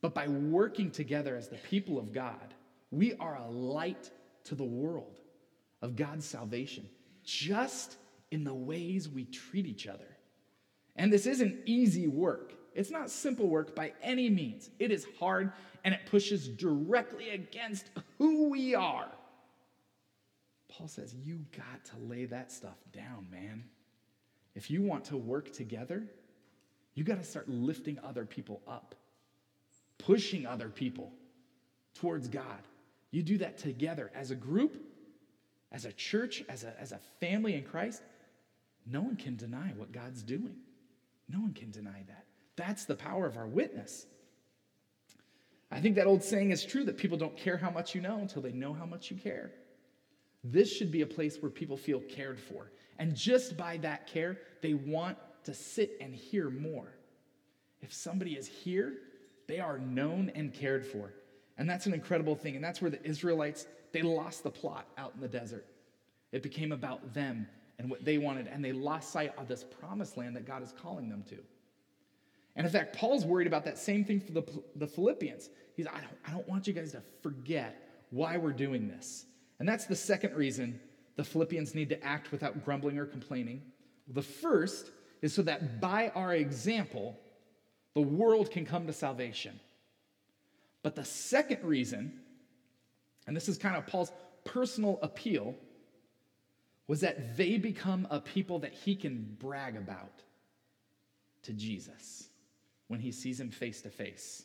[0.00, 2.52] But by working together as the people of God,
[2.90, 4.10] we are a light
[4.44, 5.20] to the world
[5.82, 6.88] of God's salvation
[7.22, 7.96] just
[8.32, 10.18] in the ways we treat each other.
[10.96, 12.54] And this isn't easy work.
[12.74, 14.70] It's not simple work by any means.
[14.78, 15.52] It is hard
[15.84, 19.08] and it pushes directly against who we are.
[20.68, 23.64] Paul says, You got to lay that stuff down, man.
[24.54, 26.04] If you want to work together,
[26.94, 28.94] you got to start lifting other people up,
[29.98, 31.12] pushing other people
[31.94, 32.62] towards God.
[33.10, 34.76] You do that together as a group,
[35.70, 38.02] as a church, as a, as a family in Christ,
[38.86, 40.56] no one can deny what God's doing.
[41.28, 42.26] No one can deny that.
[42.56, 44.06] That's the power of our witness.
[45.70, 48.18] I think that old saying is true that people don't care how much you know
[48.18, 49.50] until they know how much you care.
[50.44, 52.70] This should be a place where people feel cared for.
[52.98, 56.94] And just by that care, they want to sit and hear more.
[57.80, 58.94] If somebody is here,
[59.48, 61.12] they are known and cared for.
[61.58, 62.54] And that's an incredible thing.
[62.54, 65.64] And that's where the Israelites they lost the plot out in the desert.
[66.32, 67.46] It became about them
[67.78, 70.74] and what they wanted, and they lost sight of this promised land that God is
[70.82, 71.36] calling them to.
[72.56, 74.44] And in fact, Paul's worried about that same thing for the,
[74.76, 75.48] the Philippians.
[75.76, 79.26] He's, I don't, I don't want you guys to forget why we're doing this.
[79.58, 80.78] And that's the second reason
[81.16, 83.62] the Philippians need to act without grumbling or complaining.
[84.08, 84.90] The first
[85.22, 87.18] is so that by our example,
[87.94, 89.58] the world can come to salvation.
[90.82, 92.20] But the second reason
[93.26, 94.12] and this is kind of Paul's
[94.44, 95.54] personal appeal,
[96.86, 100.22] was that they become a people that he can brag about
[101.42, 102.28] to Jesus
[102.88, 104.44] when he sees him face to face.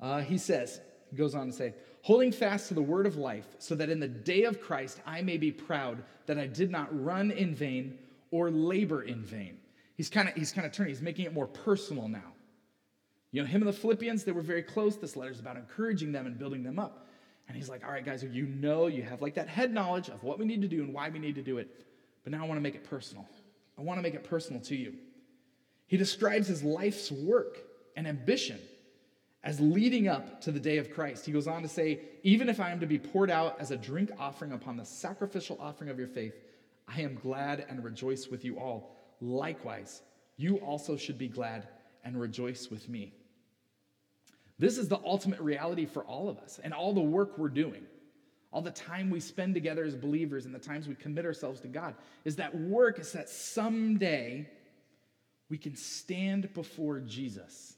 [0.00, 3.46] Uh, he says, he goes on to say, holding fast to the word of life,
[3.58, 6.88] so that in the day of Christ I may be proud that I did not
[7.04, 7.98] run in vain
[8.30, 9.58] or labor in vain.
[9.96, 12.32] He's kind of he's kind of turning, he's making it more personal now.
[13.32, 14.96] You know, him and the Philippians, they were very close.
[14.96, 17.06] This letter is about encouraging them and building them up.
[17.48, 20.22] And he's like, all right, guys, you know, you have like that head knowledge of
[20.22, 21.68] what we need to do and why we need to do it.
[22.24, 23.26] But now I want to make it personal.
[23.78, 24.94] I want to make it personal to you.
[25.86, 27.58] He describes his life's work
[27.96, 28.58] and ambition
[29.44, 31.24] as leading up to the day of Christ.
[31.24, 33.76] He goes on to say, even if I am to be poured out as a
[33.76, 36.34] drink offering upon the sacrificial offering of your faith,
[36.88, 38.96] I am glad and rejoice with you all.
[39.20, 40.02] Likewise,
[40.36, 41.68] you also should be glad
[42.04, 43.14] and rejoice with me.
[44.58, 47.84] This is the ultimate reality for all of us and all the work we're doing.
[48.52, 51.68] All the time we spend together as believers and the times we commit ourselves to
[51.68, 51.94] God
[52.24, 54.48] is that work is that someday
[55.48, 57.74] we can stand before Jesus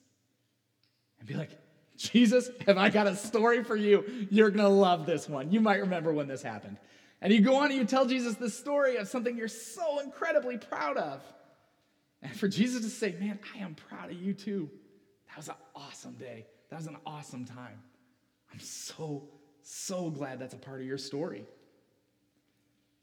[1.18, 1.50] and be like,
[1.96, 4.04] Jesus, have I got a story for you?
[4.30, 5.50] You're going to love this one.
[5.50, 6.78] You might remember when this happened.
[7.20, 10.56] And you go on and you tell Jesus the story of something you're so incredibly
[10.56, 11.22] proud of.
[12.22, 14.70] And for Jesus to say, Man, I am proud of you too.
[15.28, 16.46] That was an awesome day.
[16.70, 17.82] That was an awesome time.
[18.52, 19.28] I'm so,
[19.62, 21.44] so glad that's a part of your story.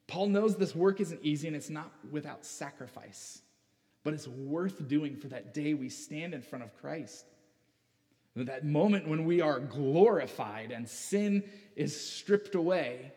[0.08, 3.42] Paul knows this work isn't easy and it's not without sacrifice,
[4.06, 7.26] but it's worth doing for that day we stand in front of Christ.
[8.38, 11.44] That moment when we are glorified and sin
[11.76, 13.12] is stripped away.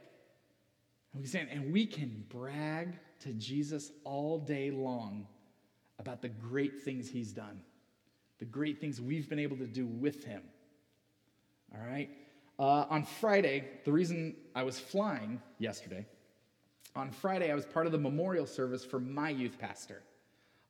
[1.12, 5.27] And we stand and we can brag to Jesus all day long
[5.98, 7.61] about the great things he's done
[8.38, 10.42] the great things we've been able to do with him.
[11.74, 12.09] All right?
[12.59, 16.07] Uh, on Friday, the reason I was flying yesterday,
[16.96, 20.03] on Friday, I was part of the memorial service for my youth pastor.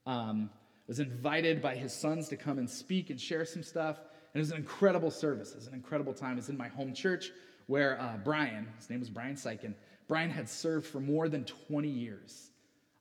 [0.07, 0.51] Um,
[0.89, 3.99] was invited by his sons to come and speak and share some stuff.
[3.99, 5.53] And it was an incredible service.
[5.53, 6.33] It was an incredible time.
[6.33, 7.31] It was in my home church
[7.67, 9.75] where uh, Brian, his name was Brian Sykin,
[10.09, 12.51] Brian had served for more than 20 years.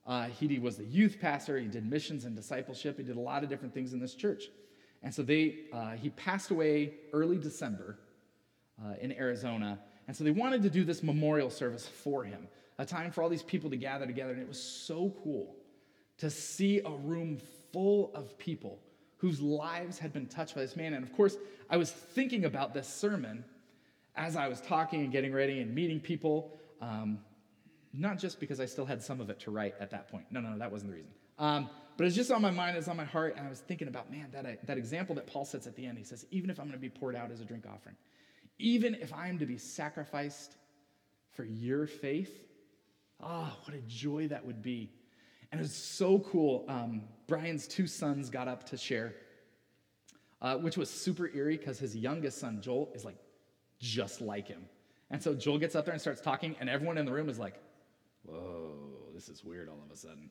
[0.06, 1.58] Uh, he was the youth pastor.
[1.58, 2.98] He did missions and discipleship.
[2.98, 4.44] He did a lot of different things in this church.
[5.02, 7.98] And so they, uh, he passed away early December
[8.82, 9.78] uh, in Arizona.
[10.06, 12.48] And so they wanted to do this memorial service for him.
[12.78, 14.32] a time for all these people to gather together.
[14.32, 15.56] And it was so cool
[16.18, 17.38] to see a room
[17.72, 18.78] full of people
[19.18, 20.94] whose lives had been touched by this man.
[20.94, 21.36] And of course,
[21.68, 23.44] I was thinking about this sermon
[24.16, 26.52] as I was talking and getting ready and meeting people.
[26.80, 27.18] Um,
[27.92, 30.26] not just because I still had some of it to write at that point.
[30.30, 31.12] No, no, no that wasn't the reason.
[31.38, 33.88] Um, but it's just on my mind, it's on my heart, and I was thinking
[33.88, 35.98] about, man, that, that example that Paul sets at the end.
[35.98, 37.96] He says, even if I'm going to be poured out as a drink offering,
[38.58, 40.56] even if I am to be sacrificed
[41.30, 42.44] for your faith,
[43.20, 44.90] ah, oh, what a joy that would be.
[45.50, 46.64] And it was so cool.
[46.68, 49.14] Um, Brian's two sons got up to share,
[50.42, 53.16] uh, which was super eerie because his youngest son, Joel, is like
[53.78, 54.64] just like him.
[55.10, 57.38] And so Joel gets up there and starts talking, and everyone in the room is
[57.38, 57.54] like,
[58.24, 58.80] whoa,
[59.14, 60.30] this is weird all of a sudden.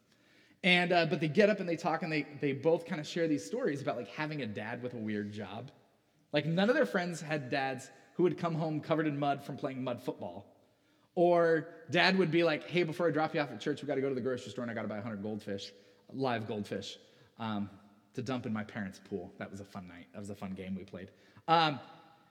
[0.63, 3.07] And, uh, but they get up and they talk, and they, they both kind of
[3.07, 5.71] share these stories about like having a dad with a weird job.
[6.31, 9.57] Like none of their friends had dads who would come home covered in mud from
[9.57, 10.56] playing mud football.
[11.17, 13.95] Or dad would be like, hey, before I drop you off at church, we got
[13.95, 15.71] to go to the grocery store and I got to buy 100 goldfish,
[16.13, 16.99] live goldfish,
[17.39, 17.71] um,
[18.13, 19.33] to dump in my parents' pool.
[19.39, 20.05] That was a fun night.
[20.13, 21.09] That was a fun game we played.
[21.47, 21.79] Um,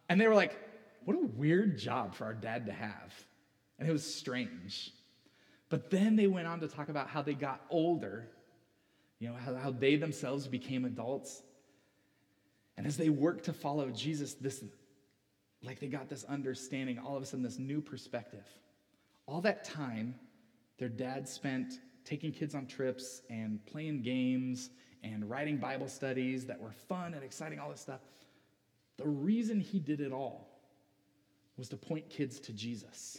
[0.09, 0.57] and they were like,
[1.05, 3.12] what a weird job for our dad to have.
[3.81, 4.92] And it was strange.
[5.68, 8.29] But then they went on to talk about how they got older,
[9.18, 11.42] you know, how, how they themselves became adults.
[12.77, 14.62] And as they worked to follow Jesus, this
[15.64, 18.46] like they got this understanding, all of a sudden, this new perspective.
[19.26, 20.14] All that time
[20.78, 24.70] their dad spent taking kids on trips and playing games
[25.02, 28.00] and writing Bible studies that were fun and exciting, all this stuff.
[28.96, 30.48] The reason he did it all
[31.56, 33.18] was to point kids to Jesus.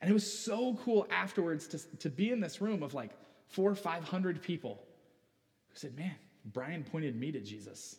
[0.00, 3.12] And it was so cool afterwards to, to be in this room of like
[3.48, 4.82] four or 500 people
[5.68, 7.96] who said, Man, Brian pointed me to Jesus.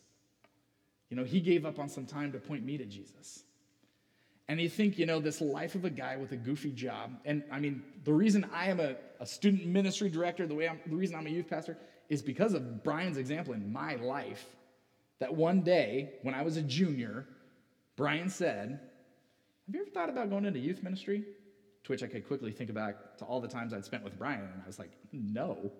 [1.10, 3.44] You know, he gave up on some time to point me to Jesus.
[4.48, 7.42] And you think, you know, this life of a guy with a goofy job, and
[7.52, 10.96] I mean, the reason I am a, a student ministry director, the way I'm, the
[10.96, 11.76] reason I'm a youth pastor,
[12.08, 14.44] is because of Brian's example in my life.
[15.18, 17.26] That one day, when I was a junior,
[17.96, 18.80] Brian said,
[19.66, 21.24] Have you ever thought about going into youth ministry?
[21.84, 24.40] To which I could quickly think back to all the times I'd spent with Brian,
[24.40, 25.72] and I was like, No,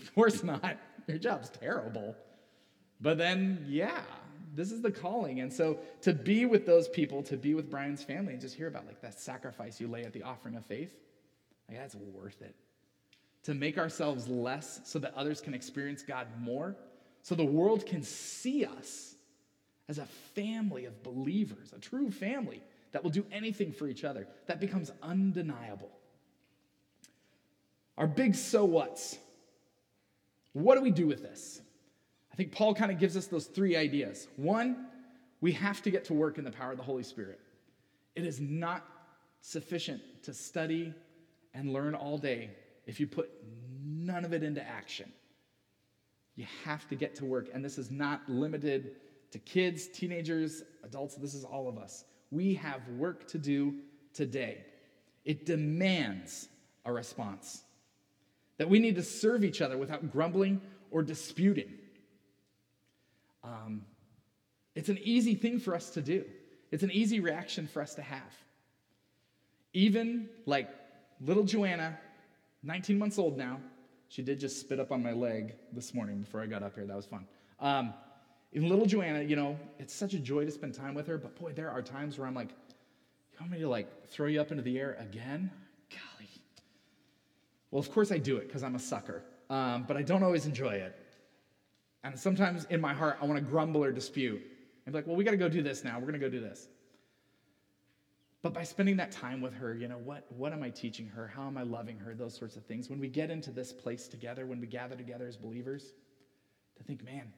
[0.00, 0.76] of course not.
[1.06, 2.16] Your job's terrible.
[3.00, 4.00] But then, yeah,
[4.54, 5.40] this is the calling.
[5.40, 8.68] And so to be with those people, to be with Brian's family, and just hear
[8.68, 10.94] about like that sacrifice you lay at the offering of faith,
[11.68, 12.54] like that's worth it.
[13.44, 16.76] To make ourselves less so that others can experience God more,
[17.22, 19.14] so the world can see us
[19.88, 22.62] as a family of believers, a true family
[22.92, 24.28] that will do anything for each other.
[24.46, 25.90] That becomes undeniable.
[27.98, 29.18] Our big so what's.
[30.52, 31.60] What do we do with this?
[32.32, 34.26] I think Paul kind of gives us those three ideas.
[34.36, 34.86] One,
[35.40, 37.40] we have to get to work in the power of the Holy Spirit.
[38.14, 38.84] It is not
[39.40, 40.94] sufficient to study
[41.52, 42.50] and learn all day
[42.86, 43.30] if you put
[43.84, 45.12] none of it into action.
[46.36, 47.50] You have to get to work.
[47.52, 48.96] And this is not limited
[49.32, 51.16] to kids, teenagers, adults.
[51.16, 52.04] This is all of us.
[52.30, 53.74] We have work to do
[54.14, 54.64] today.
[55.24, 56.48] It demands
[56.84, 57.62] a response.
[58.58, 61.72] That we need to serve each other without grumbling or disputing.
[63.44, 63.84] Um,
[64.74, 66.24] it's an easy thing for us to do,
[66.70, 68.32] it's an easy reaction for us to have.
[69.74, 70.68] Even like
[71.20, 71.98] little Joanna,
[72.62, 73.60] 19 months old now,
[74.08, 76.84] she did just spit up on my leg this morning before I got up here.
[76.84, 77.26] That was fun.
[77.60, 77.94] Um,
[78.54, 81.52] little Joanna, you know, it's such a joy to spend time with her, but boy,
[81.52, 84.62] there are times where I'm like, you want me to like throw you up into
[84.62, 85.50] the air again?
[85.90, 86.28] Golly.
[87.70, 90.44] Well, of course I do it because I'm a sucker, um, but I don't always
[90.44, 90.94] enjoy it.
[92.04, 94.42] And sometimes in my heart, I want to grumble or dispute.
[94.84, 95.94] And be like, well, we got to go do this now.
[95.96, 96.68] We're going to go do this.
[98.42, 101.28] But by spending that time with her, you know, what, what am I teaching her?
[101.28, 102.12] How am I loving her?
[102.14, 102.90] Those sorts of things.
[102.90, 105.92] When we get into this place together, when we gather together as believers,
[106.76, 107.32] to think, man,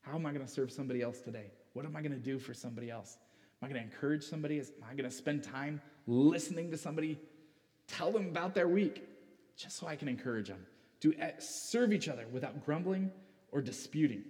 [0.00, 1.50] how am I going to serve somebody else today?
[1.74, 3.18] What am I going to do for somebody else?
[3.60, 4.60] Am I going to encourage somebody?
[4.60, 7.18] Am I going to spend time listening to somebody
[7.86, 9.06] tell them about their week
[9.56, 10.64] just so I can encourage them?
[11.00, 13.10] To eh, serve each other without grumbling
[13.56, 14.22] or disputing.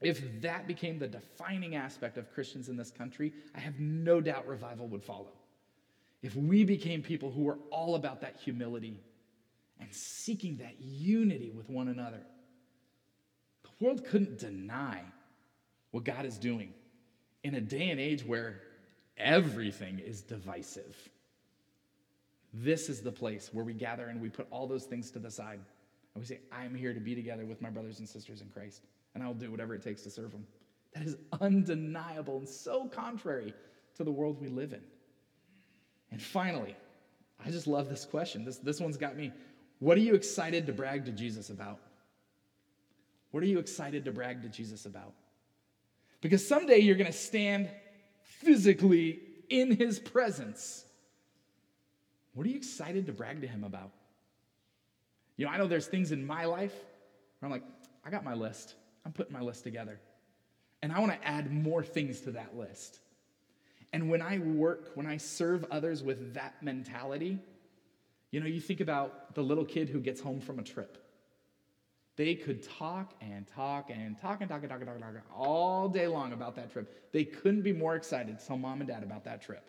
[0.00, 4.48] If that became the defining aspect of Christians in this country, I have no doubt
[4.48, 5.30] revival would follow.
[6.22, 8.98] If we became people who were all about that humility
[9.78, 12.20] and seeking that unity with one another,
[13.62, 15.02] the world couldn't deny
[15.92, 16.74] what God is doing
[17.44, 18.60] in a day and age where
[19.16, 20.96] everything is divisive.
[22.52, 25.30] This is the place where we gather and we put all those things to the
[25.30, 25.60] side
[26.14, 28.82] and we say, I'm here to be together with my brothers and sisters in Christ,
[29.14, 30.46] and I'll do whatever it takes to serve them.
[30.94, 33.54] That is undeniable and so contrary
[33.96, 34.82] to the world we live in.
[36.10, 36.76] And finally,
[37.44, 38.44] I just love this question.
[38.44, 39.32] This, this one's got me.
[39.78, 41.80] What are you excited to brag to Jesus about?
[43.30, 45.14] What are you excited to brag to Jesus about?
[46.20, 47.70] Because someday you're going to stand
[48.20, 50.84] physically in his presence.
[52.34, 53.90] What are you excited to brag to him about?
[55.36, 56.74] You know, I know there's things in my life
[57.38, 57.64] where I'm like,
[58.04, 58.74] I got my list.
[59.04, 60.00] I'm putting my list together.
[60.82, 63.00] And I want to add more things to that list.
[63.92, 67.38] And when I work, when I serve others with that mentality,
[68.30, 70.98] you know, you think about the little kid who gets home from a trip.
[72.16, 75.22] They could talk and talk and talk and talk and talk and talk and talk
[75.34, 77.12] all day long about that trip.
[77.12, 79.68] They couldn't be more excited to tell mom and dad about that trip.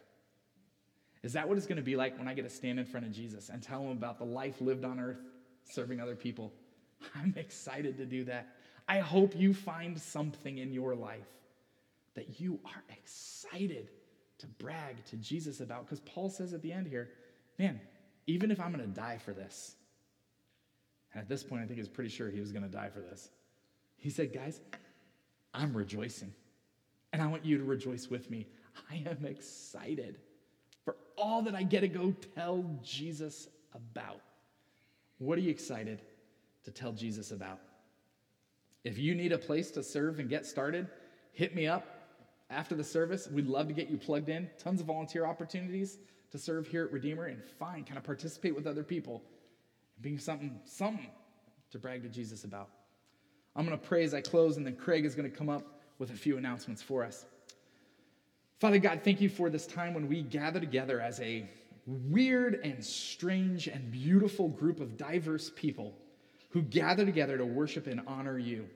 [1.24, 3.05] Is that what it's going to be like when I get to stand in front
[3.05, 5.22] of Jesus and tell him about the life lived on earth
[5.70, 6.53] serving other people?
[7.16, 8.55] I'm excited to do that.
[8.88, 11.28] I hope you find something in your life
[12.16, 13.89] that you are excited
[14.39, 15.86] to brag to Jesus about.
[15.86, 17.09] Because Paul says at the end here,
[17.57, 17.80] man,
[18.28, 19.76] even if I'm going to die for this,
[21.14, 22.89] and at this point, I think he was pretty sure he was going to die
[22.89, 23.30] for this,
[23.97, 24.59] he said, guys,
[25.53, 26.34] I'm rejoicing.
[27.14, 28.47] And I want you to rejoice with me.
[28.91, 30.18] I am excited
[30.84, 34.20] for all that I get to go tell Jesus about.
[35.24, 36.02] What are you excited
[36.66, 37.60] to tell Jesus about?
[38.84, 40.90] If you need a place to serve and get started,
[41.32, 41.88] hit me up
[42.50, 43.30] after the service.
[43.32, 44.50] We'd love to get you plugged in.
[44.60, 45.98] Tons of volunteer opportunities
[46.32, 49.24] to serve here at Redeemer and find, kind of participate with other people
[49.96, 51.10] and being something, something
[51.72, 52.68] to brag to Jesus about.
[53.56, 55.64] I'm going to pray as I close, and then Craig is going to come up
[56.00, 57.26] with a few announcements for us.
[58.60, 61.48] Father God, thank you for this time when we gather together as a
[61.86, 65.98] weird and strange and beautiful group of diverse people
[66.50, 68.68] who gather together to worship and honor you.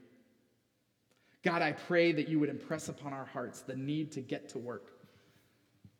[1.43, 4.57] God, I pray that you would impress upon our hearts the need to get to
[4.57, 4.91] work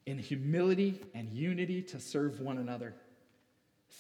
[0.06, 2.96] in humility and unity to serve one another.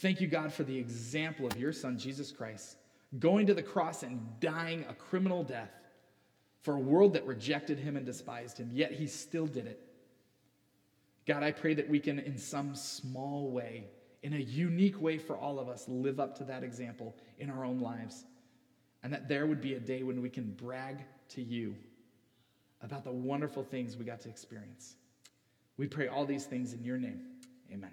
[0.01, 2.78] Thank you, God, for the example of your Son, Jesus Christ,
[3.20, 5.72] going to the cross and dying a criminal death
[6.62, 9.86] for a world that rejected him and despised him, yet he still did it.
[11.28, 13.88] God, I pray that we can, in some small way,
[14.23, 17.65] in a unique way for all of us, live up to that example in our
[17.65, 18.23] own lives.
[19.03, 21.75] And that there would be a day when we can brag to you
[22.82, 24.95] about the wonderful things we got to experience.
[25.78, 27.21] We pray all these things in your name.
[27.71, 27.91] Amen.